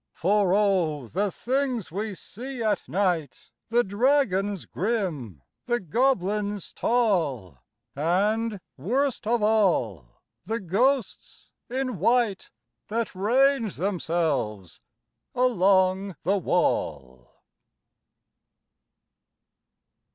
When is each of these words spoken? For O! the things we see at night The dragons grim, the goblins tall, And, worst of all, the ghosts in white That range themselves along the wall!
For 0.15 0.51
O! 0.55 1.05
the 1.05 1.29
things 1.31 1.91
we 1.91 2.15
see 2.15 2.63
at 2.63 2.89
night 2.89 3.51
The 3.67 3.83
dragons 3.83 4.65
grim, 4.65 5.43
the 5.65 5.79
goblins 5.79 6.73
tall, 6.73 7.59
And, 7.95 8.59
worst 8.77 9.27
of 9.27 9.43
all, 9.43 10.23
the 10.43 10.59
ghosts 10.59 11.51
in 11.69 11.99
white 11.99 12.49
That 12.87 13.13
range 13.13 13.75
themselves 13.75 14.79
along 15.35 16.15
the 16.23 16.39
wall! 16.39 17.35